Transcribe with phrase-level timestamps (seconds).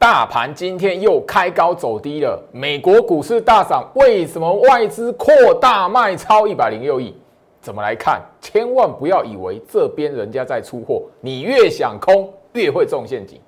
[0.00, 7.14] 大盘今天又开高走低了，美国股市大涨，为什么外资扩大卖超一百零六亿？
[7.60, 8.18] 怎么来看？
[8.40, 13.38] 千万不要以为这边人家在出货，你越想空越会中陷阱。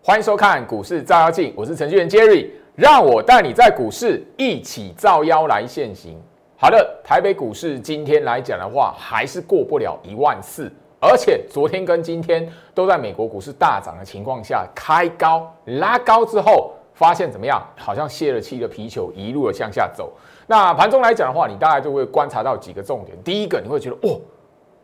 [0.00, 2.46] 欢迎收看股市照妖镜，我是程序员 Jerry，
[2.78, 6.16] 让我带你在股市一起造妖来现行。
[6.56, 17.60] 好的，台北股市今天来讲的话，还是过不了一万四，而且昨天跟今天都在美国股市大涨的情况下开高拉高之后，发现怎么样？
[17.76, 20.12] 好像泄了气的皮球一路的向下走。
[20.46, 23.20] 那盘中来讲的话，你大概就会观察到几个重点。
[23.24, 24.20] 第一个，你会觉得哦，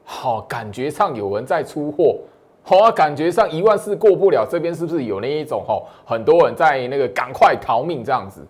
[0.02, 2.16] 好，感觉上有人在出货。
[2.66, 8.40] 好啊，感觉上一万四过不了，这边是不是有那一种吼，很多人在那个赶快逃命这样子？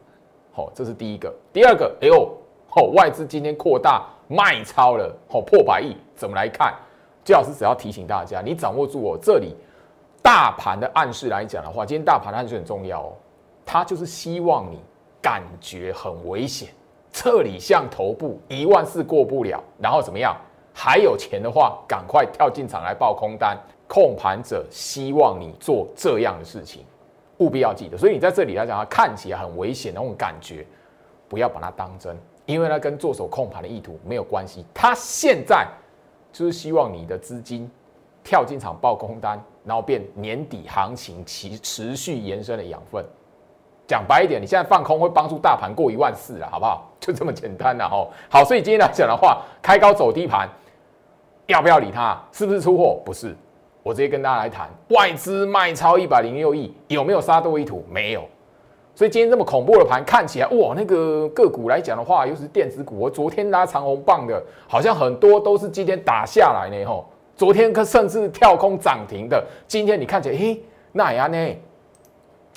[0.52, 1.34] 好，这是第一个。
[1.52, 2.30] 第二个，哎呦，
[2.68, 6.72] 好，外资今天扩大卖超了，好破百亿，怎么来看？
[7.24, 9.56] 最老师只要提醒大家，你掌握住我这里
[10.22, 13.12] 大盘的暗示来讲的话，今天大盘的暗示很重要哦，
[13.66, 14.78] 它就是希望你
[15.20, 16.68] 感觉很危险，
[17.10, 20.36] 这里向头部一万四过不了，然后怎么样？
[20.72, 23.58] 还有钱的话，赶快跳进场来报空单。
[23.94, 26.84] 控盘者希望你做这样的事情，
[27.38, 27.96] 务必要记得。
[27.96, 30.66] 所以你在这里来讲，它看起来很危险的那种感觉，
[31.28, 34.66] 不要把它当真，因为它跟做手控盘的意图没有关系。
[34.74, 35.68] 它现在
[36.32, 37.70] 就是希望你的资金
[38.24, 43.04] 跳进场报空单，然后变年底行情持持续延伸的养分。
[43.86, 46.90] 讲白一点，你现在放空会帮助大盘过一万四了，好不好？
[46.98, 48.10] 就这么简单了哦。
[48.28, 50.48] 好，所以今天来讲的话，开高走低盘，
[51.46, 52.20] 要不要理它？
[52.32, 53.00] 是不是出货？
[53.04, 53.36] 不是。
[53.84, 57.84] 我直接跟大家来谈，外资卖超一百零六亿，有没有杀多意图？
[57.92, 58.24] 没有。
[58.94, 62.98] 所以今天这么恐怖的盘，看起来哇，那个个股来讲的话，又是电子股。
[62.98, 66.84] 我昨天拉长红棒的，好像很多都是今天打下来呢。
[66.86, 67.04] 吼，
[67.36, 71.56] 昨天可甚至跳空涨停的，今天你看起来，嘿，那样呢？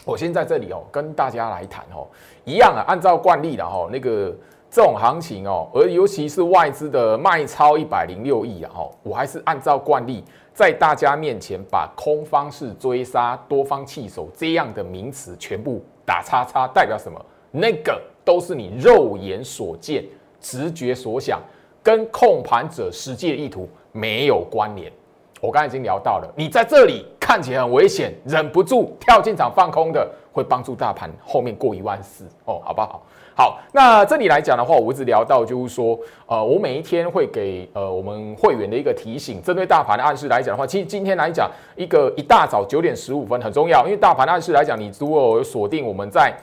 [0.05, 2.07] 我先在这里哦，跟大家来谈哦，
[2.45, 4.33] 一样啊，按照惯例的哈，那个
[4.71, 10.23] 这种行情哦，而尤其是外资的卖超一百零六亿啊，哦，我还是按照惯例。
[10.57, 17.25] 在大家面前把空方式追杀、多方弃守这样的名词全部打叉叉，代表什么？
[17.51, 20.03] 那个都是你肉眼所见、
[20.41, 21.39] 直觉所想，
[21.83, 24.91] 跟控盘者实际的意图没有关联。
[25.39, 33.03] 我刚才已经聊到了，你在这里看起来很危险，忍不住跳进场放空的，会帮助大盘后面过一万四哦，好不好？
[33.37, 46.33] 好，那这里来讲的话，我一直聊到就是说，呃，我每一天会给呃我们会员的一个提醒，针对大盘的暗示来讲的话，其实今天来讲一个一大早九点十五分很重要，因为大盘暗示来讲，你如果锁定我们在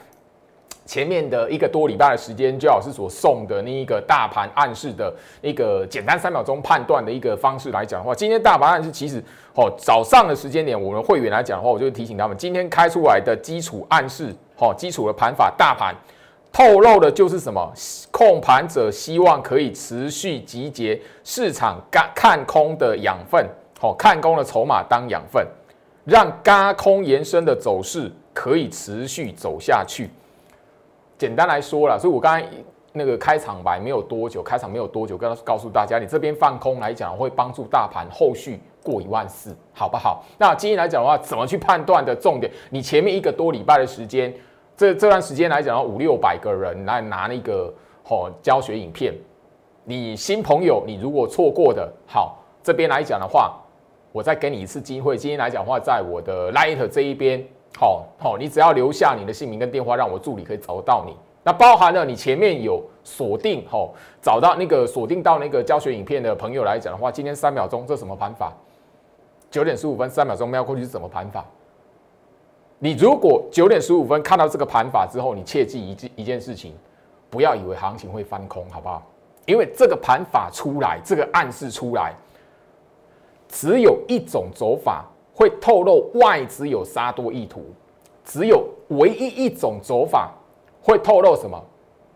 [0.85, 9.21] 前面的一个多礼拜的时间，就老师所送的那一个大盘暗示的一个简单三秒钟判断的一个方式来讲的话，今天大盘暗示其实
[9.55, 15.93] 哦早上的时间点，我们会员来讲的话，我就提醒他们，今天开出来的基础暗示，哦基础的盘法，大盘。
[16.55, 17.73] 透露的就是什么？
[18.11, 23.45] 控盘者希望可以持续集结市场看看空的养分，
[23.77, 25.45] 好看空的筹码当养分，
[26.05, 30.09] 让嘎空延伸的走势可以持续走下去。
[31.17, 32.47] 简单来说了，所以我刚才
[32.93, 40.23] 那个开场白没有多久，开场没有多久，告告诉大家，你这边放空来讲会帮助大盘后续过一万四，好不好？
[40.37, 42.49] 那今天来讲的话，怎么去判断的重点？
[42.69, 44.33] 你前面一个多礼拜的时间。
[44.77, 47.73] 这这段时间来讲，五六百个人来拿那个
[48.09, 49.13] 哦教学影片，
[49.85, 53.55] 你新朋友，你如果错过的，好这边来讲的话，
[54.11, 55.17] 我再给你一次机会。
[55.17, 57.41] 今天来讲的话，在我的 Light 这一边，
[57.79, 61.15] 好好，你只要留下你的姓名跟电话，让我助理可以找到你。
[61.41, 63.91] 那包含了你前面有锁定，哦，
[64.21, 68.51] 找到那个锁定到那个教学影片的朋友来讲的话，今天三秒钟这什么盘法？
[69.49, 71.45] 九点十五分三秒钟瞄过去是什么盘法？
[72.79, 76.73] 你如果九点十五分看到这个盘法之后，你切记一件一件事情，
[77.29, 79.01] 不要以为行情会翻空，好不好？
[79.45, 82.13] 因为这个盘法出来，这个暗示出来，
[83.47, 87.63] 只有一种走法会透露外资有杀多意图，
[88.25, 90.31] 只有唯一一种走法
[90.81, 91.63] 会透露什么？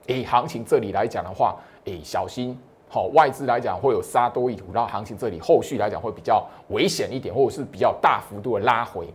[0.07, 1.55] 诶，行情这里来讲的话，
[1.85, 9.07] 诶，小心，好，外资来讲会有杀多意图，然后行情这里后续来讲会比较危险一点，或者是比较大幅度的拉回。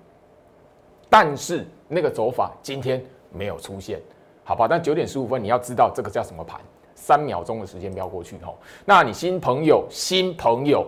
[1.16, 3.00] 但是那个走法今天
[3.30, 4.00] 没有出现，
[4.42, 4.66] 好吧？
[4.68, 6.60] 但九点十五分你要知道这个叫什么盘？
[6.96, 8.58] 三秒钟的时间飙过去吼。
[8.84, 10.84] 那你新朋友，新朋友，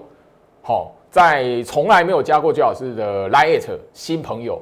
[0.63, 4.61] 好，在从来没有加过焦老师的 Lite 新朋友，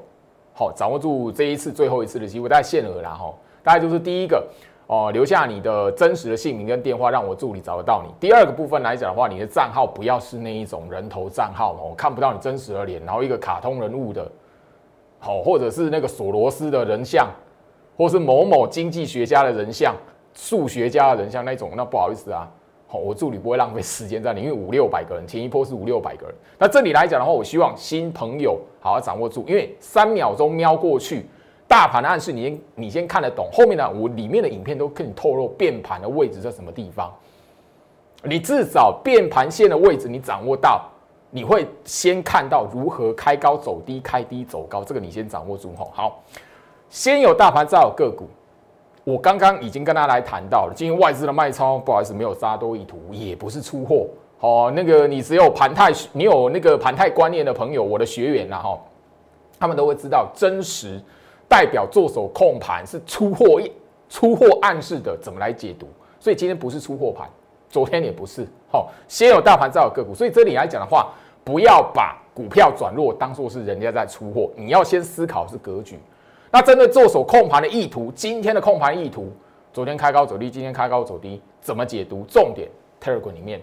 [0.52, 3.38] 好，掌握住这一次最后一次的机会，大概限额啦吼。
[3.62, 4.46] 大概就是第一个
[4.86, 8.12] 哦，留下你的真实的姓名跟电话，让我助理找得到你。
[8.20, 14.30] 第二个部分来讲的话，你的账号不要是那一种人头账号哦，看不到你真实的脸，然后一个卡通人物的，
[15.24, 17.26] 好，或者是那个索罗斯的人像，
[17.96, 19.94] 或是某某经济学家的人像、
[20.34, 22.46] 数学家的人像那种，那不好意思啊。
[22.86, 26.34] 好我助理不会浪费时间在你，因为五六百个人，前一波是五六百个人。
[26.58, 31.24] 那这里来讲的话，我希望新朋友好好掌握住，因为三秒钟瞄过去，
[31.66, 37.10] 大盘的暗示你先你先看得懂，后面呢，我里面的影片都跟你透露变盘的位置在什么地方。
[38.22, 40.84] 你至少变盘线的位置你掌握到，
[41.36, 45.90] 你会先看到如何开高走低，开低走高，这个你先掌握住吼。
[45.92, 46.22] 好，
[46.88, 48.28] 先有大盘，再有个股。
[49.02, 54.06] 我刚刚已经跟他来谈到了，今天外资的卖超，不好意思，没有杀多意图，也不是出货。
[54.38, 58.78] 哦，那个你只有盘态，你有那个盘态观念的朋友，我的学员呐，哈，
[59.58, 61.02] 他们都会知道，真实
[61.48, 63.72] 代表做手控盘是出货一
[64.08, 65.88] 出货暗示的，怎么来解读？
[66.20, 67.28] 所以今天不是出货盘，
[67.68, 68.46] 昨天也不是。
[68.70, 70.14] 好，先有大盘，再有个股。
[70.14, 71.12] 所以这里来讲的话，
[71.44, 75.98] 不要把股票转弱当做是人家在出货，你要先思考是格局。
[76.50, 79.30] 那针对做手控盘的意图，今天的控盘意图，
[79.72, 82.24] 昨天开高走低，今天开高走低，怎么解读？
[82.28, 82.68] 重点
[83.00, 83.60] Telegram 里面，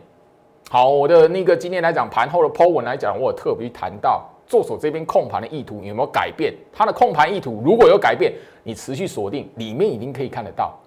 [0.69, 6.53] 好，我的那个今天来讲盘后的 Po 文来讲，我特别谈到做手这边控盘的意图有没有改变？
[6.71, 8.33] 它的控盘意图如果有改变，
[8.63, 10.77] 你持续锁定，里面已经可以看得到，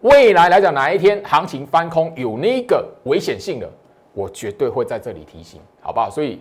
[0.00, 3.70] 未来来讲哪一天行情翻空有那个危险性的，
[4.12, 6.10] 我绝对会在这里提醒，好不好？
[6.10, 6.40] 所以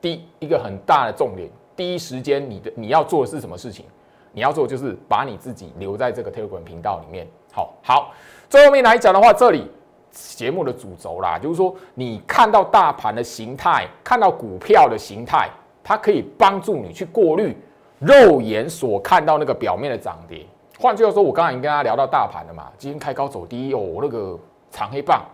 [0.00, 1.48] 第一个很大的重点。
[1.74, 3.84] 第一时间，你的你要做的是什么事情？
[4.32, 7.26] 你要做就是把你自己留在这个 Telegram 频道里面。
[7.52, 8.12] 好，好，
[8.50, 9.70] 最后面来讲的话，这里
[10.10, 15.50] 节目的主轴啦，就是说你看到大盘的形态，看到股票的形态，
[15.82, 17.56] 它可以帮助你去过滤
[17.98, 20.46] 肉眼所看到那个表面的涨跌。
[20.78, 24.38] 换句话说，我刚才已经跟大家聊到大盘了嘛，今天开高走低哦，那个
[24.70, 25.24] 长黑棒，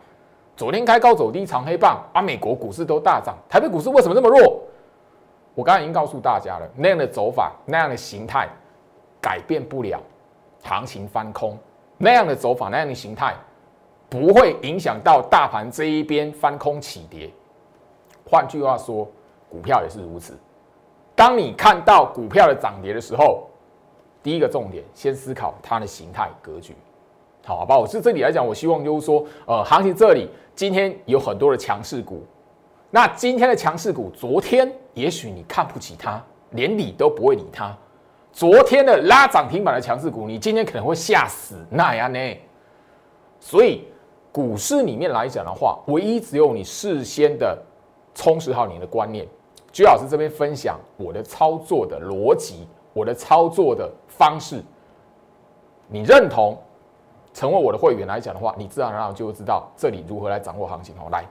[0.57, 4.63] 昨天开高走低长黑棒，啊，美国股市都大涨，台北股市为什么这么弱？
[5.55, 8.49] 我刚才已经告诉大家了，那样的走法、那样的形态
[9.21, 10.01] 改变不了
[10.63, 11.59] 行情翻空。
[11.99, 13.35] 那样的走法、那样的形态
[14.09, 17.31] 不会影响到大盘这一边翻空起跌。
[18.29, 19.07] 换句话说，
[19.49, 20.39] 股票也是如此。
[21.15, 23.47] 当你看到股票的涨跌的时候，
[24.23, 26.75] 第一个重点先思考它的形态格局，
[27.45, 27.77] 好吧？
[27.77, 32.25] 我是这里来讲，我希望就是说，呃，行情这里今天有很多的强势股。
[32.91, 37.77] 那今天的强势股，昨天也许你看不起它，连理都不会理它。
[38.33, 42.19] 昨天的拉涨停板的强势股，你今天可能会吓死那样呢。
[43.41, 43.85] 所以
[44.31, 47.59] 股市里面来讲的话，唯一只有你事先的
[48.15, 49.27] 充实好你的观念。
[49.73, 54.63] 居老师这边分享我的操作的逻辑，我的操作的方式，
[55.89, 56.57] 你认同，
[57.33, 61.09] 成为我的会员来讲的话，你自然而然就会知道这里如何来掌握行情哦。
[61.11, 61.25] 来。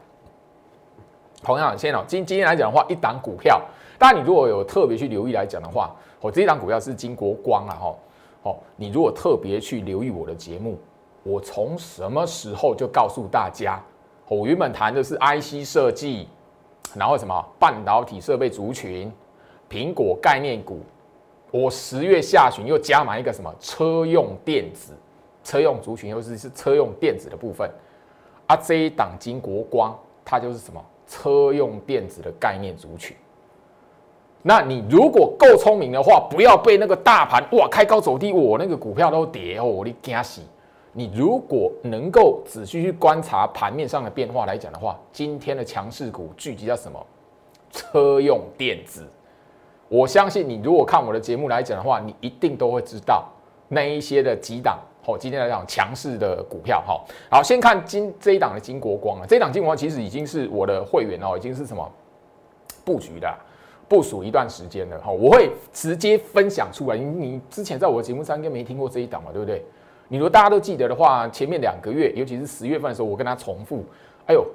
[1.44, 3.59] 同样，先哦，今今天来讲的话，一档股票，
[3.98, 7.95] 当然你如果有特别去留意来讲的话，我这一档股票是金国光了，哈，
[8.44, 10.77] 哦，你如果特别去留意我的节目，
[11.24, 13.81] 我从什么时候就告诉大家，
[14.27, 16.27] 我原本谈的是 IC 设计，
[16.94, 19.12] 然后什么半导体设备族群，
[19.68, 20.81] 苹果概念股，
[21.50, 24.94] 我十月下旬又加满一个什么车用电子，
[25.43, 27.69] 车用族群又是是车用电子的部分，
[28.48, 30.83] 啊，这一档金国光它就是什么？
[31.07, 33.17] 车用电子的概念族群，
[34.41, 40.39] 那你如果够聪明的话，不要被那个大盘哇开高走低，我那个股票都跌哦，我的惊死！
[40.93, 47.05] 你如果能够仔细去观察盘面上的变化来讲的话，今天的强势股聚集在什么？
[47.71, 49.05] 车用电子。
[49.89, 53.27] 我相信你如果看我的节目来讲的话，你一定都会知道
[53.67, 54.79] 那一些的几档。
[55.03, 61.91] 好，今天来讲强势的股票，好，好，先看金这一档的金国光啊，这一档金国光其实已经是我的会员哦，已经是什么
[62.86, 63.27] 布局的
[63.89, 66.96] 部署一段时间了，哈，我会直接分享出来。
[66.96, 69.65] 你你之前在我的节目上应该没听过这一档嘛，对不对？
[70.08, 73.84] 你如果大家都记得的话，前面两个月，尤其是十月份的时候，我跟他重复，
[74.27, 74.46] 哎呦，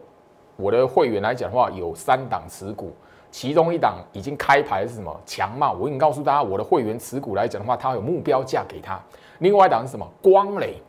[0.57, 2.93] 我的会员来讲的话，有三档持股，
[3.37, 8.99] 其中一档已经开牌是什么强茂，我已经告诉大家，我的会员持股来讲的话，它有目标价给他。
[9.41, 10.11] 另外一档是什么？
[10.23, 10.81] 光磊，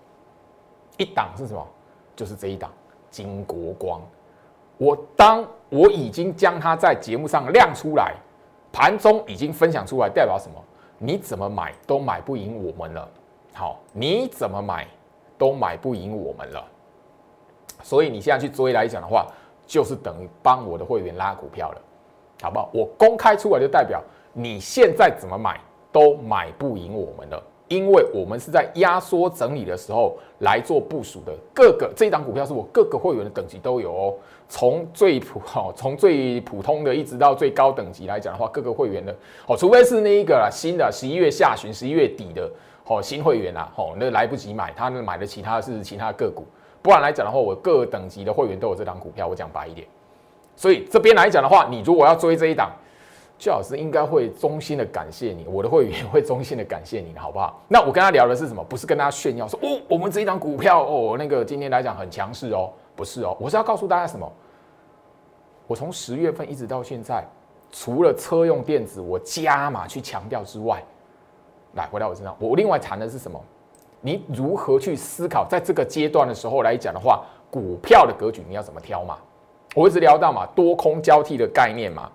[0.96, 1.68] 一档是什么？
[2.16, 2.72] 就是这一档
[3.12, 4.00] 金国光。
[4.78, 8.16] 我当我已经将它在节目上亮出来，
[8.72, 10.56] 盘中已经分享出来，代表什么？
[10.98, 13.10] 你怎么买都买不赢我们了。
[13.56, 14.88] 好，你怎么买
[15.38, 16.66] 都买不赢我们了。
[17.84, 19.28] 所以你现在去追来讲的话，
[19.66, 21.82] 就是等于帮我的会员拉股票了，
[22.42, 22.70] 好不好？
[22.74, 24.02] 我公开出来就代表
[24.34, 25.60] 你现在怎么买
[25.92, 27.42] 都买不赢我们了。
[27.70, 31.36] 因为我们是在压缩整理的时候来做部署的。
[31.54, 34.14] 各个这一档股票是我各个会员的等级都有哦，
[34.48, 39.14] 从最普 好，从最普通的一直到最高等级来讲的话，各个会员的
[39.48, 42.50] 哦，除非是那一个啦新的十一月下旬、十一月底的
[42.86, 46.46] 哦新会员啦，哦那来不及买，他那买的其他是其他个股，
[46.82, 49.28] 不然来讲的话，我各等级的会员都有这档股票。
[49.28, 49.86] 我讲白一点，
[50.58, 52.70] 所以这边来讲的话，你如果要追这一档。
[53.40, 57.62] 最老师应该会衷心的感谢你，我的会员会衷心的感谢你，好不好？
[57.68, 58.64] 那我跟他聊的是什么？
[58.64, 64.28] 不是跟他炫耀说哦，我们这一张股票哦，那个今天来讲很强势哦，不是哦，我是要告诉大家什么？
[65.68, 67.24] 我从十月份一直到现在，
[67.72, 70.84] 除了车用电子我加码去强调之外，
[71.74, 73.40] 来回到我身上，我另外谈的是什么？
[74.02, 79.20] 你如何去思考，在这个阶段的时候来讲的话，股票的格局你要怎么挑嘛？
[79.78, 82.10] 我一直聊到嘛，多空交替的概念嘛。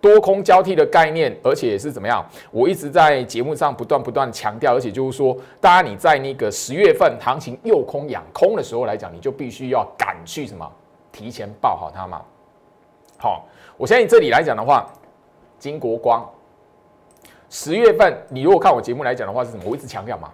[0.00, 2.24] 多空交替的概念，而且是怎么样？
[2.52, 10.70] 我一直在节目上不断不断强调，而且就是说，大家你在那个十月份行情诱空养空的时候来讲，你就必须要赶去什么，
[11.10, 12.22] 提前报好它嘛。
[13.16, 14.86] 好，我相信这里来讲的话，
[15.58, 16.24] 金国光，
[17.50, 19.64] 十月份你如果看我节目来讲的话是什么？
[19.66, 20.30] 我一直强调嘛，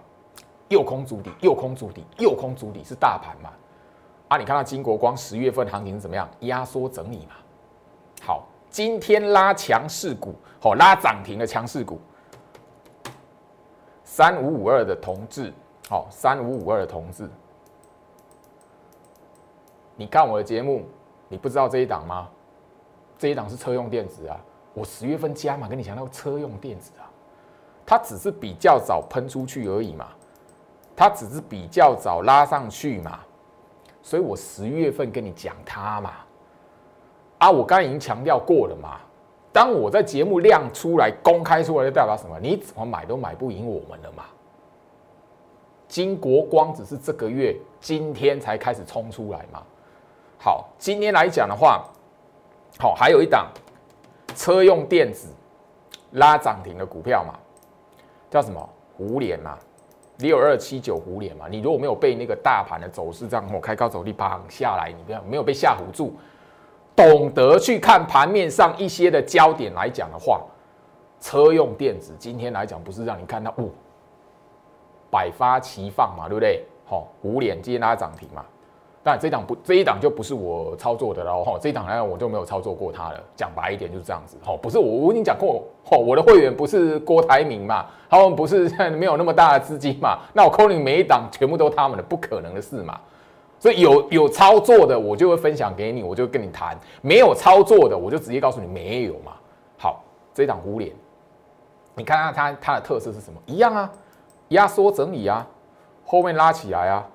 [0.69, 3.49] 右空筑底，右空筑底，右空筑底是大盘嘛。
[4.27, 6.29] 啊，你看到金国光十月份行情是怎么样？
[6.41, 7.35] 压缩整理嘛。
[8.21, 8.47] 好。
[8.67, 11.97] 今天拉强势股，好拉涨停的强势股，
[14.03, 15.53] 三五五二的同志，
[15.87, 17.29] 好三五五二的同志，
[19.95, 20.83] 你看我的节目，
[21.29, 22.27] 你不知道这一档吗？
[23.17, 24.37] 这一档是车用电子啊，
[24.73, 27.07] 我十月份加嘛，跟你讲到车用电子啊，
[27.85, 30.09] 它只是比较早喷出去而已嘛，
[30.97, 33.21] 它只是比较早拉上去嘛，
[34.05, 36.11] 所以我十月份跟你讲它嘛。
[37.39, 38.99] 啊，我刚才已经强调过了嘛。
[39.51, 42.39] 当我在节目亮出来、公开出来，就代表什么？
[42.39, 44.25] 你怎么买都买不赢我们了嘛。
[45.87, 49.63] 金国光只是这个月今天才开始冲出来嘛。
[50.37, 51.83] 好，今天来讲的话，
[52.77, 53.49] 好，还有一档
[54.35, 55.29] 车用电子
[56.11, 57.33] 拉涨停的股票嘛，
[58.29, 58.69] 叫什么？
[58.95, 59.57] 胡联嘛，
[60.17, 61.47] 六二七九虎脸嘛。
[61.49, 66.13] 你如果没有被那个大盘的走势这样，我开高走低绑下来，你不要没有被吓唬住。
[66.95, 70.41] 懂得去看盘面上一些的焦点来讲的话，
[71.19, 73.67] 车用电子今天来讲不是让你看到哦，
[75.11, 76.63] 百花齐放嘛，对不对？
[76.85, 78.45] 好，五脸今天拉涨停嘛，
[79.07, 83.23] 但这档不这一档就不是我操作的了哈，这一档呢我就没有操作过它了。
[83.35, 92.99] 讲白一点就是这样子，好，不是我我已经讲过，哦，我的会员不是郭台铭嘛，他们不是 没有那么大的资金嘛，那我扣你每一档全部都他们的，不可能的事嘛。
[93.59, 99.33] 所以有有操作的，我就会分享给你，我就跟你谈；没有操作的，我就直接告诉你没有嘛。
[99.77, 100.91] 好，这一档互联，
[101.93, 103.39] 你看看它它的特色是什么？
[103.45, 103.91] 一样啊，
[104.49, 105.45] 压缩整理啊，
[106.05, 107.07] 后面拉起来啊，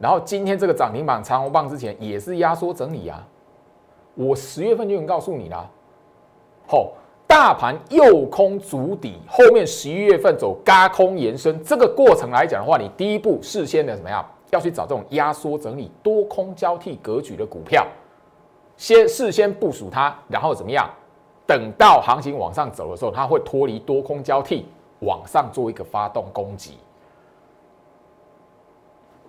[0.00, 3.22] 然后今天这个涨停板长红棒之前也是压缩整理啊。
[4.14, 5.70] 我十月份就已经告诉你了，
[6.66, 6.92] 吼，
[7.26, 14.24] 大盘右空足底，后面十一月份走嘎空延伸，这个过程来讲的话，你第一步事先的怎么样？
[14.50, 17.86] 要去找这种压缩整理、多空交替格局的股票，
[18.76, 20.90] 先事先部署它，然后怎么样？
[21.46, 24.66] 等到行情往上走的时候，它会脱离多空交替，
[25.00, 26.78] 往上做一个发动攻击。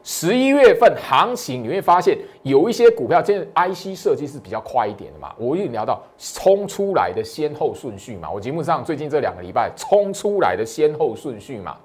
[0.04, 5.34] 十一月份行情你会发现有一些股票，今天 IC 设计是比较快一点的嘛？
[5.38, 8.30] 我已经聊到冲出来的先后顺序嘛。
[8.32, 11.78] 我节目上最近这两个礼拜冲出来的先后顺序嘛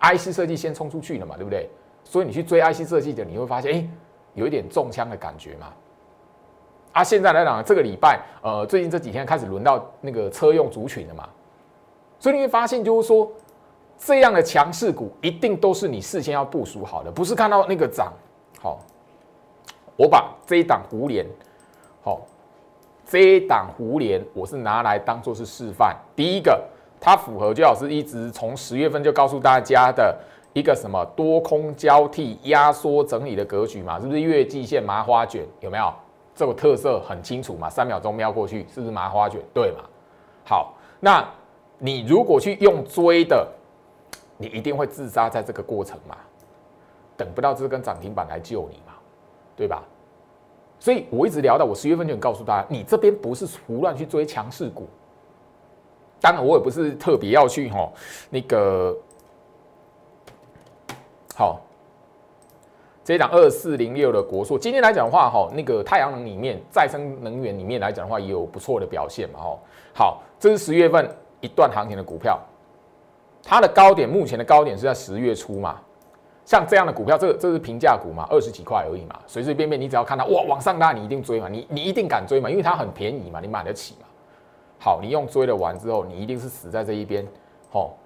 [0.00, 1.68] ，IC 设计先冲出去了嘛，对不对？
[2.02, 3.88] 所以你去追 IC 设计的，你会发现，哎，
[4.34, 5.72] 有一点中枪的感觉嘛。
[6.92, 11.28] 啊，现在来讲，这个礼拜，呃，最近这几天开始轮到那个车用族群了嘛。
[12.18, 13.30] 所以你会发现，就是说，
[13.98, 18.12] 这样的强势股一定都是你事先要部署好的，不是看到那个涨。
[18.60, 18.78] 好，
[19.96, 21.26] 我把这一档胡联，
[22.02, 22.20] 好，
[23.04, 25.96] 这一档胡联，我是拿来当做是示范。
[26.16, 26.62] 第一个，
[27.00, 30.16] 它符合，就好是一直从十月份就告诉大家的。
[30.54, 34.00] 一个什么多空交替、压缩整理的格局嘛？
[34.00, 35.46] 是不是月季线麻花卷？
[35.60, 35.92] 有没有
[36.34, 37.70] 这个特色很清楚嘛？
[37.70, 39.40] 三秒钟瞄过去，是不是麻花卷？
[39.54, 39.84] 对嘛？
[40.44, 41.24] 好，那
[41.76, 43.46] 你如果去用追的，
[44.38, 46.16] 你一定会自杀在这个过程嘛？
[47.16, 48.94] 等不到这根涨停板来救你嘛？
[49.56, 49.82] 对吧？
[50.78, 54.86] 所以我一直聊到我十月份就告诉大家，你这边不是胡乱去追强势股。
[56.20, 57.90] 当然，我也不是特别要去哈
[58.30, 58.96] 那个。
[61.34, 61.60] 好，
[63.04, 69.58] 这一档二四零六的国硕，今天来讲的话，哈，那个太阳能里面，再生能源里面来讲的话，也有不错的表现嘛，哈。
[69.94, 71.08] 好，这是十月份
[71.40, 72.40] 一段行情的股票，
[73.42, 75.80] 它的高点目前的高点是在十月初嘛，
[76.44, 84.06] 像这样的股票，这这是平价股嘛，二十几块而已嘛，随随便便你只要看到哇往上拉，你一定追嘛，你你一定敢追嘛，因为它很便宜嘛，你买得起嘛。
[84.80, 87.26] 好，你用追了完之后，你一定是死在这一边，
[87.70, 87.96] 吼，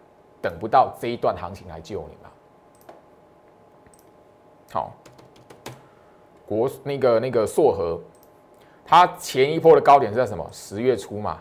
[0.40, 2.30] 等不到这一段行情来救你嘛。
[4.72, 4.92] 好，
[6.46, 8.00] 国那个那个硕和，
[8.84, 10.48] 它前一波的高点是在什么？
[10.50, 11.38] 十月初嘛。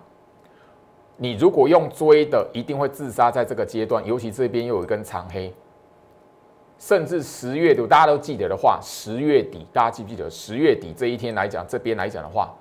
[1.24, 5.54] 你如果用追的，一定会自杀在这个阶段，尤其这边又有一根长黑，
[6.80, 10.28] 甚至十月底大家都记得的话，十月底大家记不记得？
[10.28, 12.52] 十月底这一天来讲，这边来讲的话，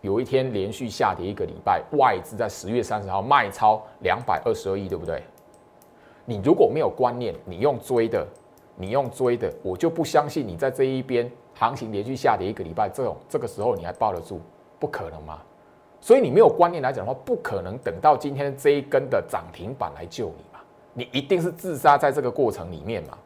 [0.00, 5.22] 有一天连续下跌一个礼拜，外资在十月三十号卖超两百二十二亿，对不对？
[6.24, 8.26] 你如果没有观念，你用追的，
[8.74, 14.40] 你用追的，我就不相信你在这一边行情连续下跌一个礼拜，这种这个时候你还抱得住？
[14.80, 15.40] 不可能嘛！
[16.06, 20.60] 所以你没有观念来讲的话，不可能等到今天这一根的涨停板来救你嘛？
[20.94, 23.18] 你一定是自杀在这个过程里面嘛？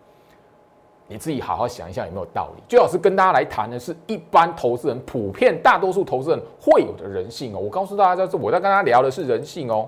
[1.07, 2.63] 你自己好好想一下有没有道理？
[2.67, 7.59] 最好是跟大家来谈的是一般投资人普遍大多数投资人会有的人性哦。
[7.59, 9.87] 我告诉大家，这我在跟大家聊的是人性哦。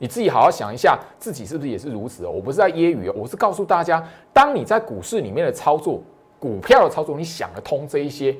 [0.00, 2.30] 你自己好好想一下，自己是不是也是如此哦？
[2.32, 6.02] 我不是在揶揄，我是告诉大家，当你在股市里面的操作，
[6.40, 8.36] 股票的操作，你想得通这一些，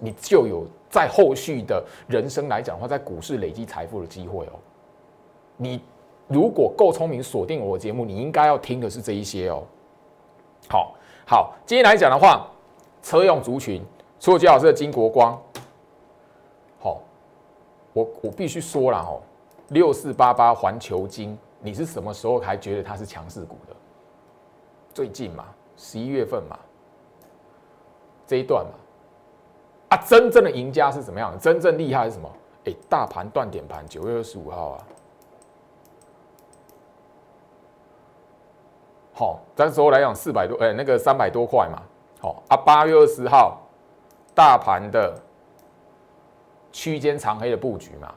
[0.00, 0.66] 你就有。
[0.90, 4.58] 在后续的人生来讲的话，在股市累积财富的机会哦。
[5.56, 5.80] 你
[6.26, 9.62] 如果够聪明，锁定我的节目，你应该要听的是这一些哦。
[10.68, 12.44] 好，好，今天来讲的话，
[13.04, 13.80] 车用族群，
[14.18, 15.40] 除了最好是金国光。
[16.80, 17.00] 好，
[17.92, 19.22] 我我必须说了哦，
[19.68, 23.76] 六四八八环球金，你是什么时候还觉得它是强势股的？
[24.92, 25.44] 最近嘛，
[25.76, 26.58] 十一月份嘛，
[28.26, 28.72] 这一段嘛。
[29.90, 31.38] 啊，真正的赢家是怎么样？
[31.38, 32.30] 真正厉害是什么？
[32.64, 34.86] 哎，大盘断点盘，九月二十五号啊。
[39.12, 41.82] 好，这时候来讲四百多，哎，那个三百多块嘛。
[42.20, 43.60] 好啊，八月二十号，
[44.34, 45.14] 大盘的
[46.70, 48.14] 区间长黑的布局嘛。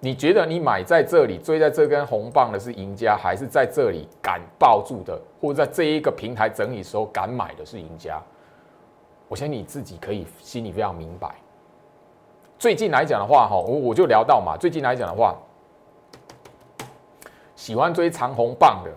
[0.00, 8.20] 你觉得你买在这里追在这根红棒的是赢家，还是在这里敢抱住的，或者在这一个平台整理时候敢买的是赢家？
[9.28, 11.34] 我相信你自己可以心里非常明白。
[12.58, 14.56] 最近来讲的话，哈，我我就聊到嘛。
[14.56, 15.36] 最近来讲的话，
[17.56, 18.90] 喜欢追长红棒的，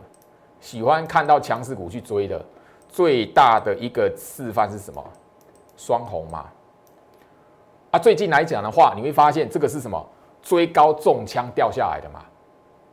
[0.59, 2.43] 喜欢看到强势股去追的，
[2.87, 5.03] 最大的一个示范是什么？
[5.75, 6.45] 双红嘛。
[7.91, 10.05] 啊，最近来讲的话，你会发现这个是什么？
[10.41, 12.23] 追高中枪掉下来的嘛。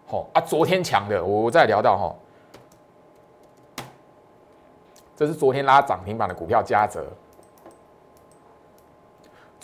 [0.06, 3.84] 好啊，昨天强的，我我再聊到哈，
[5.14, 7.04] 这是昨天拉涨停板的股票嘉泽。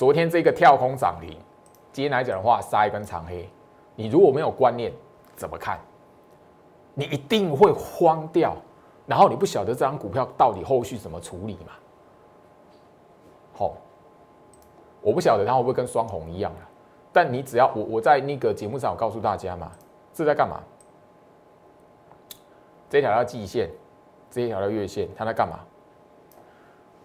[0.00, 1.36] 昨天这个跳空涨停，
[1.92, 3.46] 今天来讲的话杀一根长黑，
[3.94, 4.90] 你如果没有观念，
[5.36, 5.78] 怎么看？
[6.94, 8.56] 你一定会慌掉，
[9.06, 11.72] 然后你不晓得这张股票到底后续怎么处理嘛？
[13.52, 13.74] 好，
[15.02, 16.64] 我不晓得它会不会跟双红一样啊？
[17.12, 19.70] 但你只要我我在那个节目上我告诉大家嘛，
[20.14, 20.62] 这在干嘛？
[22.88, 23.68] 这条叫季线，
[24.30, 25.60] 这条叫月线，它在干嘛？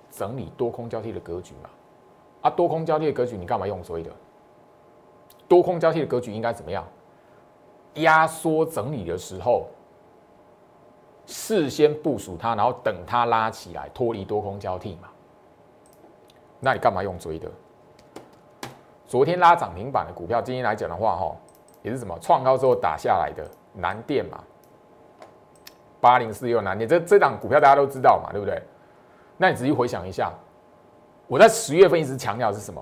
[0.09, 1.69] 整理多空交替的格局嘛。
[2.45, 4.11] 啊，多空交替的格局，你干嘛用追的？
[5.47, 6.85] 多空交替的格局应该怎么样？
[7.95, 9.65] 压缩整理的时候，
[11.25, 15.09] 事先部署它，然后等它拉起来，脱离多空交替嘛。
[16.59, 17.49] 那你干嘛用追的？
[19.07, 21.35] 昨天拉涨停板的股票，今天来讲的话，哈，
[21.81, 24.43] 也是什么创高之后打下来的南电嘛，
[25.99, 28.61] 八零四六南电，这这档股票大家都知道嘛，对不对？
[29.35, 30.31] 那你仔细回想一下。
[31.27, 32.81] 我在十月份一直强调是什么？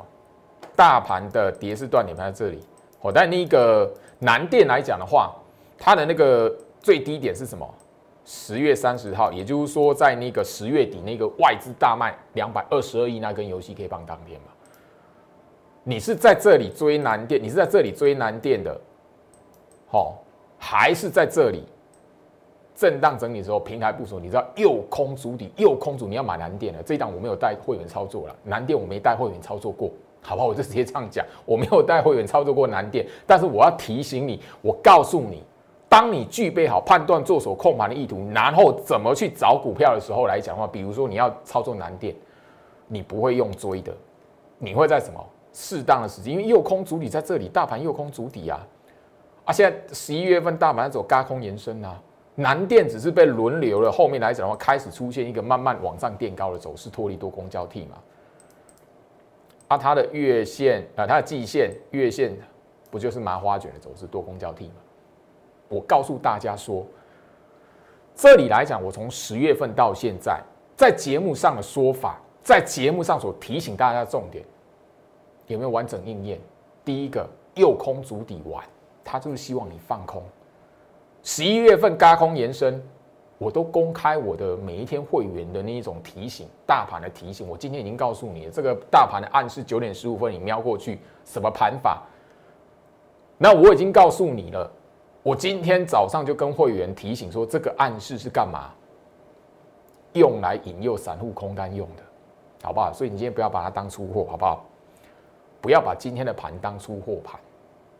[0.75, 2.59] 大盘的跌势断点在这里。
[3.01, 5.35] 哦，但那个南电来讲的话，
[5.77, 7.67] 它的那个最低点是什么？
[8.25, 14.47] 十月三十号，也就是说在那个十月底那个外资大卖两百二十二亿那根游戏 K 棒当天嘛。
[15.83, 18.79] 你是在这里追南电，你是在这里追南电的，
[19.87, 20.23] 好，
[20.57, 21.65] 还是在这里？
[22.75, 30.47] 震荡整理的时候，平台部署，你知道右空主底，右空主你要买蓝电的这一档我没有带会员操作了，蓝电我没带会员操作过，好不好？
[30.47, 35.43] 我就直接这样讲，我没有带会员操作过蓝电，但是我要提醒你，我告诉你，
[35.87, 42.15] 当你具备好判断做手控盘的意图，然后怎么去找股票的时候来讲话，比如说你要操作蓝电，
[42.87, 43.93] 你不会用追的，
[44.57, 48.65] 你会在什么适当的时机，因为右空主底在这里，大盘右空主底啊，
[49.45, 52.01] 啊，现在十一月份大盘走高空延伸啊。
[52.35, 57.97] 南电只是被轮流了，后面来讲的话，开始出现一个慢慢往上垫高的走势，脱离多空交替嘛。
[59.67, 62.35] 啊，它的月线啊，它的季线、月线
[62.89, 64.73] 不就是麻花卷的走势，多空交替吗？
[65.69, 66.85] 我告诉大家说，
[68.15, 70.41] 这里来讲，我从十月份到现在，
[70.75, 74.43] 在节目上的说法，在节目上所提醒大家的重点，
[75.47, 76.39] 有没有完整应验？
[76.83, 78.63] 第一个，右空足底完，
[79.03, 80.23] 他就是希望你放空。
[81.23, 82.83] 十一月份高空延伸，
[83.37, 87.47] 我都公开我的每一天会员的那一种提醒，大盘的提醒。
[87.47, 92.03] 我今天已经告诉你，这个大盘的暗示九点十五分，你瞄过去什么盘法？
[93.37, 94.69] 那我已经告诉你了。
[95.23, 98.71] 我今天早上就跟会员提醒说，这个暗示是干嘛？
[100.11, 102.03] 用来引诱散户空单用的，
[102.63, 102.91] 好不好？
[102.91, 104.65] 所以你今天不要把它当出货，好不好？
[105.61, 107.39] 不要把今天的盘当出货盘，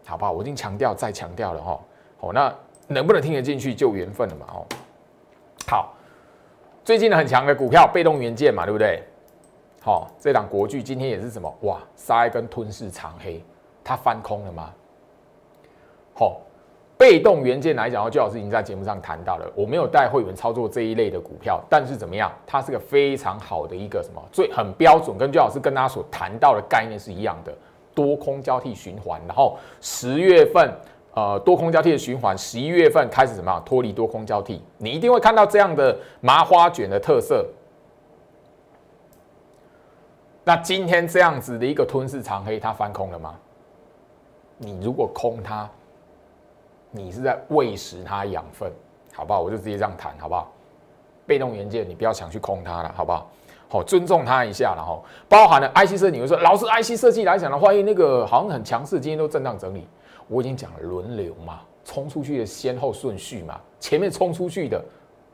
[0.06, 0.34] 好不好？
[0.34, 1.80] 我已经强调再强调了哈。
[2.20, 2.54] 好，那。
[2.88, 4.46] 能不能听得进去就缘分了嘛？
[4.54, 4.66] 哦，
[5.68, 5.94] 好，
[6.84, 9.02] 最近的很强的股票，被动元件嘛，对不对？
[9.82, 11.54] 好，这档国巨今天也是什么？
[11.62, 13.44] 哇，杀一根吞噬长黑，
[13.84, 14.70] 它翻空了吗？
[16.14, 16.42] 好，
[16.98, 19.50] 被动元件来讲，就老师已经在节目上谈到了。
[19.56, 22.32] 我没有带会员操作这一类的股票，但是怎么样？
[22.46, 24.22] 它是个非常好的一个什么？
[24.32, 27.54] 最很标准，跟就老师跟大家所谈到的概念是一样的，
[27.96, 29.22] 多空交替循环。
[29.26, 30.70] 然后十月份。
[31.16, 34.62] 呃，多空交替的循环，十一月份开始怎么样脱离多空交替？
[34.80, 37.46] 你一定会看到这样的麻花卷的特色。
[40.44, 43.36] 那今天这样子的一个吞噬长黑，它翻空了吗？
[44.58, 45.70] 你如果空它，
[46.90, 48.72] 你是在喂食它养分，
[49.14, 49.40] 好不好？
[49.40, 50.52] 我就直接这样谈，好不好？
[51.28, 53.30] 被动元件，你不要想去空它了，好不好？
[53.70, 59.88] 好，尊重它一下，然后包含了 IC 设计，你会说，老师 IC 设计来讲的话，因为那个好像很强势，今天都震荡整理。
[60.28, 64.84] 我已经讲了轮流嘛，冲出去的先后顺序嘛，前面冲出去的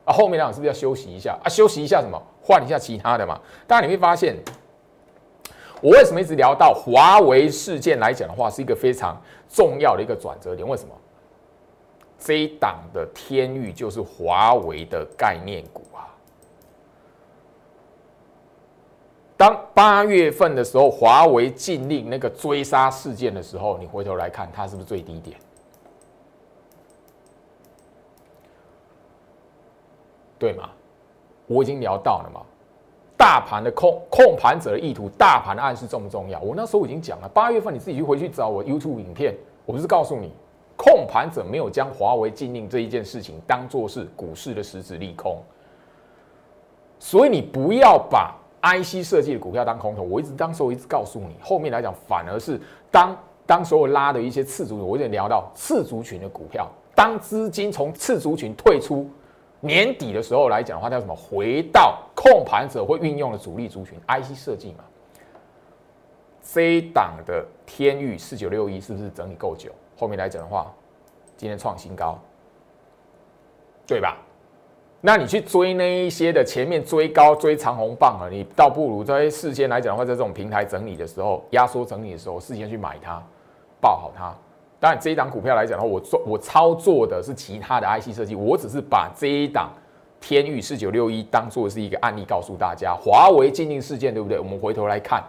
[0.06, 1.50] 啊，后面两是不是要休息一下啊？
[1.50, 2.22] 休息一下什么？
[2.42, 3.40] 换一下其他的嘛。
[3.68, 4.36] 当然你会发现，
[5.82, 9.16] 我为什么一直聊到华为事件来讲的话，是一个非常
[9.48, 10.68] 重要的一个转折点。
[10.68, 10.94] 为什么？
[12.18, 16.04] 这一档的天域就是华为的概念股啊。
[19.40, 25.40] 当八月份的时候，华为禁令那个追杀事件的时候，你回头来看，它是不是最低点？
[30.38, 30.70] 对吗？
[31.48, 32.42] 我已经聊到了嘛，
[33.16, 36.38] 大盘的控控盘者的意图，大盘的暗示重不重要？
[36.42, 39.34] 我那时候已经讲了，八月份你自己去回去找我 YouTube 影片，
[39.66, 40.34] 我不是告诉你，
[40.76, 45.42] 控盘者没有将华为禁令这一件事情当做是股市的实质利空，
[47.00, 48.36] 所以你不要把。
[48.62, 52.60] IC 设计的股票当空头，我一直当时我一直告诉你，后面来讲反而是
[52.92, 59.10] 当当时候拉的一些次族群，我有点聊到次族群的股票，当资金从次族群退出，
[59.62, 61.16] 年底的时候来讲的话，叫什么？
[61.16, 64.84] 回到控盘者会运用的主力族群，IC 设计嘛。
[66.42, 69.72] C 档的天域四九六一是不是整理够久？
[69.98, 70.74] 后面来讲的话，
[71.38, 72.18] 今天创新高，
[73.86, 74.18] 对吧？
[75.02, 83.22] 那你去追那一些的前面追高追长红棒啊，你倒不如在事先来讲的话，在这种平台整理的时候，压缩整理的时候，事先去买它，
[83.80, 84.36] 抱好它。
[84.78, 89.70] 当然这一档股票来讲的话，我做我操作的是其他的 IC 设计，我只是把这一档
[90.20, 94.38] 天域四九六一当做是一个案例，告诉大家华为禁令事件，对不对？
[94.38, 95.24] 我们回头来看，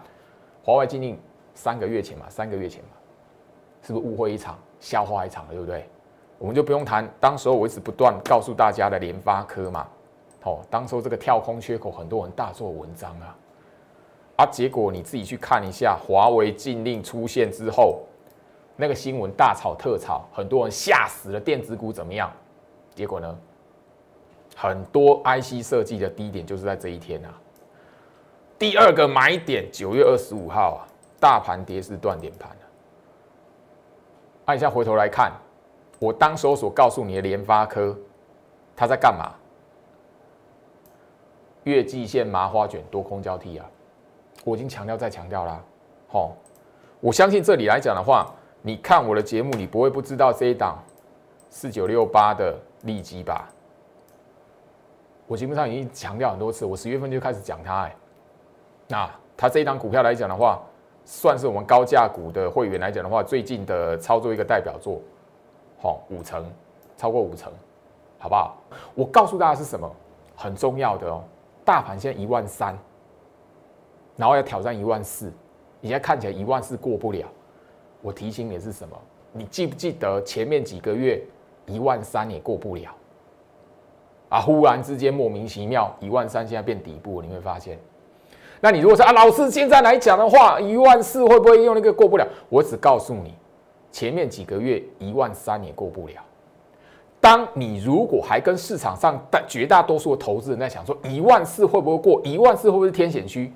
[0.64, 1.16] 华为禁令
[1.54, 2.90] 三个月前嘛，三个月前嘛，
[3.83, 5.88] 是不是误会一场，消化一场了，对不对？
[6.40, 9.87] 我们就不用谈，当时候我一直不断告诉大家的联发科嘛，
[10.42, 13.37] 哦，当时候这个跳空缺口，很多人大做文章啊，
[14.37, 18.00] 啊，结果你自己去看一下，华为禁令出现之后，
[18.74, 22.33] 那个新闻大炒特炒，很多人吓死了，电子股怎么样？
[22.94, 23.38] 结果呢，
[24.57, 27.29] 很多 IC 设计的低点就是在这一天啊，
[28.59, 30.88] 第二个买点九月二十五号啊，
[31.20, 32.57] 大盘跌是断点盘了，
[34.46, 35.31] 按一下回头来看。
[36.00, 37.96] 我当时候所告诉你的联发科，
[38.74, 39.32] 它在干嘛？
[41.64, 43.70] 月季线麻花卷多空交替啊！
[44.44, 45.62] 我已经强调再强调啦。
[46.08, 46.34] 好，
[47.00, 48.32] 我相信这里来讲的话，
[48.62, 50.82] 你看我的节目，你不会不知道这一档
[51.50, 53.46] 四九六八的利基吧？
[55.26, 57.82] 我基本上已经强调很多次，我十月份就开始讲它。
[57.82, 57.96] 哎，
[58.88, 60.62] 那它这一档股票来讲的话，
[61.04, 64.98] 算是我们高价股的会员来讲的话，最近的操作一个代表作。
[65.82, 66.44] 好，五成，
[66.96, 67.50] 超过五成，
[68.18, 68.56] 好不好？
[68.94, 69.90] 我告诉大家是什么
[70.36, 71.24] 很重要的哦。
[71.64, 72.78] 大盘现在一万三，
[74.16, 75.32] 然后要挑战一万四，
[75.80, 77.26] 你现在看起来一万四过不了。
[78.02, 78.96] 我提醒你是什么？
[79.32, 81.22] 你记不记得前面几个月
[81.66, 82.90] 一万三也过不了
[84.28, 84.40] 啊？
[84.40, 87.78] 忽然之间莫名其妙一万三现在变底部，你会发现。
[88.60, 92.26] 那你如果说啊，老师现在来讲的话，一万四会不会用那个过不了？
[92.50, 93.34] 我只告诉你。
[93.92, 96.22] 前面几个月一万三也过不了，
[97.20, 103.53] 当你如果还跟市场上大绝大多数的投资人在想说一万四会不会过，一万四会不会是天险区？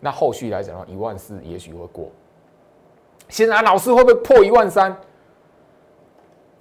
[0.00, 2.10] 那后续来讲的话，一万四也许会过。
[3.28, 4.96] 现在老师会不会破一万三？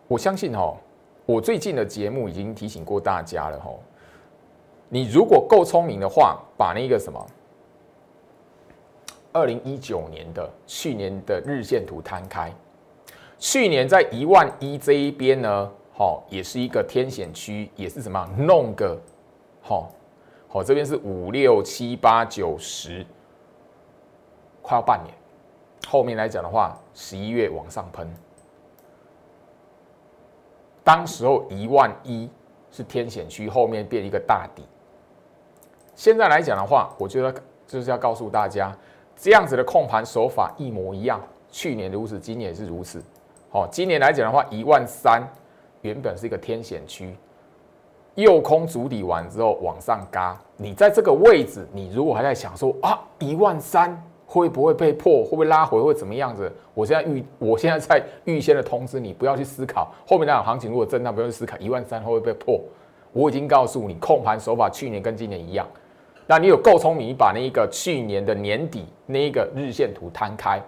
[0.07, 0.77] 我相信哦，
[1.25, 3.79] 我最近的节目已经提醒过大家了吼。
[4.89, 7.25] 你如果够聪明的话，把那个什么
[9.33, 12.53] 二零一九年的去年的日线图摊开，
[13.47, 15.71] 去年在一万一这一边呢。
[15.93, 18.99] 好，也是一个天险区，也是什么弄个
[19.61, 19.91] 好，
[20.47, 23.05] 好这边是五六七八九十，
[24.63, 25.13] 快要半年，
[25.87, 28.11] 后面来讲的话，十一月往上喷，
[30.83, 32.27] 当时候一万一
[32.71, 34.63] 是天险区，后面变一个大底，
[35.93, 37.33] 现在来讲的话，我觉得
[37.67, 38.75] 就是要告诉大家，
[39.15, 43.01] 这样子的控盘手法一模一样，去年如此，今年也是如此，
[43.55, 45.25] 哦，今年来讲的话，一万三。
[45.81, 47.15] 原本是一个天险区，
[48.15, 56.51] 右空主底完之后往上嘎，你在这个位置，你如果还在想说啊一万三会不会被破，会不会拉回，会怎么样子？
[56.73, 62.59] 我现在预，我现在在预先的通知你，不要去思考后面那场行情如果震荡，不要去思考一万三会不会被破。
[63.13, 65.65] 我已经告诉你，控盘手法去年跟今年一样。
[66.25, 70.59] 那你有够聪明，你把那一个去年的年底那一个日线图摊开。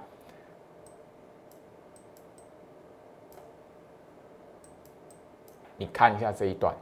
[5.77, 6.73] 你看一下这一段，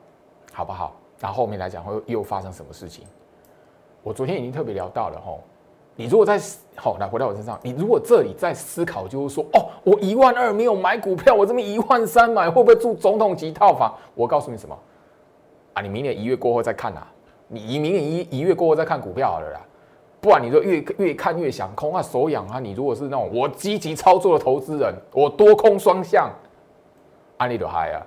[0.51, 0.95] 好不好？
[1.19, 3.05] 然后后面来讲会又发生什么事情？
[4.03, 5.41] 我昨天已经特别聊到了吼，
[5.95, 6.39] 你如果在
[6.75, 13.93] 好来回到我身上，你如果这里在思考，就是说哦，我一万二没有买股票，我这么一万三买，会不会住总统级套房？
[14.13, 14.77] 我告诉你什么
[15.73, 15.81] 啊？
[15.81, 17.01] 你明年一月过后再看呐，
[17.47, 19.61] 你明年一一月过后再看股票好了啦。
[20.21, 22.59] 不然你说越越看越想空啊，手痒啊。
[22.59, 26.29] 你如果是那种我积极操作的投资人，我多空双向，
[27.37, 28.01] 安利都嗨啊。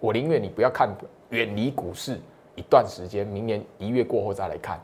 [0.00, 0.88] 我宁愿你不要看，
[1.30, 2.18] 远离股市
[2.54, 4.80] 一段时间，明年一月过后再来看，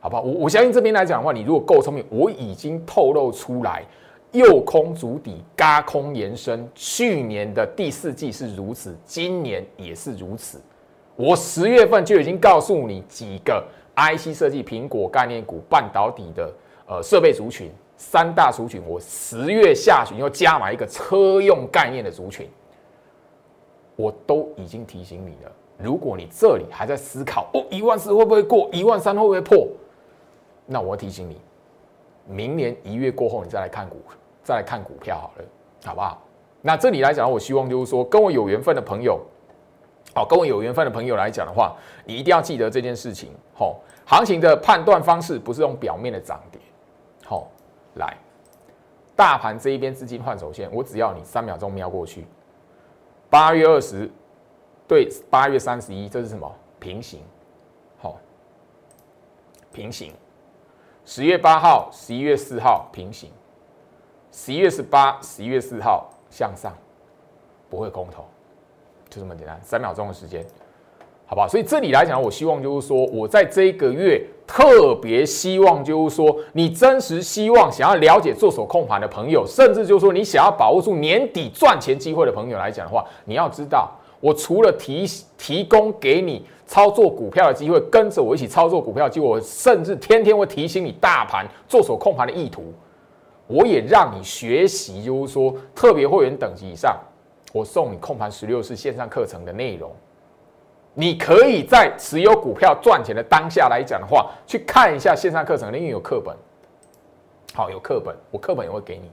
[0.00, 0.22] 好不好？
[0.22, 3.84] 我我相信这边来讲的话，你如果够聪明，我已经透露出来，
[4.32, 10.60] 右空足底，嘎空延伸，去年的第四季是如此，今年也是如此。
[11.16, 13.64] 我十月份就已经告诉你几个
[13.96, 16.52] IC 设计、苹果概念股、半导体的
[16.86, 22.46] 呃设备族群三大族群，我十月下旬又加码一个车用概念的族群。
[23.96, 29.66] 我都已经提醒你了，如果你这里还在思考哦，一万四会不会过，一万三会不会破？
[30.66, 31.40] 那我提醒你，
[32.26, 33.96] 明年一月过后你再来看股，
[34.42, 35.44] 再来看股票好了，
[35.84, 36.22] 好不好？
[36.60, 39.20] 那这里来讲，我希望就是说，跟我有缘分的朋友，
[40.14, 43.30] 好，跟我有缘分的朋友来讲的话，你一定要记得这件事情。
[43.54, 46.60] 好，行情的判断方式不是用表面的涨跌。
[47.24, 47.48] 好，
[47.94, 48.16] 来，
[49.14, 52.26] 大盘这一边资金换手线，我只要你三秒钟瞄过去。
[53.36, 54.10] 八月二十
[54.88, 57.20] 对八月三十一，这是什么平行？
[57.98, 58.16] 好，
[59.74, 60.14] 平行。
[61.04, 63.30] 十月八号、十一月四号平行，
[64.32, 66.74] 十一月十八、十一月四号向上，
[67.68, 68.24] 不会空头，
[69.10, 69.60] 就这么简单。
[69.62, 70.42] 三秒钟的时间，
[71.28, 71.48] 好吧？
[71.48, 85.04] 所以这里来讲，我希望就是说，我在这一个月特别希望就是说，你真实希望想要了解做手控盘的朋友，甚至就是说你想要把握住年底赚钱机会的朋友来讲的话，你要知道，我除了提
[85.36, 92.72] 提供给你操作股票的机会，跟着我一起操作股票机会，我甚至天天会提醒你大盘做手控盘的意图，
[93.48, 96.96] 我也让你学习，就是说特别会员等级以上，
[97.52, 99.90] 我送你控盘十六式线上课程的内容。
[100.98, 106.34] 你可以在持有股票赚钱的当下来讲的话，去看一下线上课程，因为有课本，
[107.52, 109.10] 好有课本，我课本也会给你。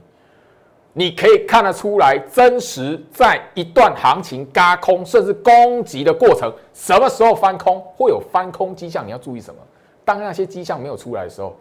[0.94, 9.60] 你可以看得出来，真实在一段行情嘎空甚至攻击的过程，什么时候翻空会有翻空迹象，你要注意什么？
[10.06, 11.54] 当那些迹象没有出来的时候，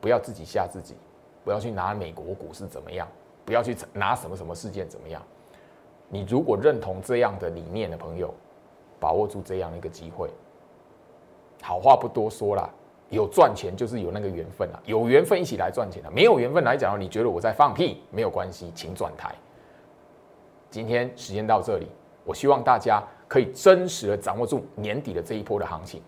[0.00, 0.96] 不要自己吓自己，
[1.44, 3.06] 不要去拿美国股市怎么样，
[3.44, 5.22] 不要去拿什么什么事件怎么样。
[6.08, 8.34] 你如果认同这样的理念的朋友。
[9.02, 10.30] 把握住这样一个机会，
[11.60, 12.70] 好话不多说了，
[13.10, 19.34] 有赚钱就是有那个缘分啊，有缘分一起来赚钱的，没有缘分来讲，你觉得我在放屁没有关系，请转台。
[20.70, 21.88] 今天时间到这里，
[22.24, 26.00] 我希望大家可以真实的掌握住年底的这一波的行情，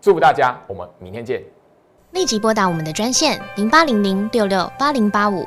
[0.00, 1.40] 祝福大家，我们明天见。
[2.10, 5.46] 立即拨打我们的专线零八零零六六八零八五。